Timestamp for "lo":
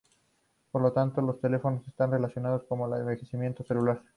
0.81-0.93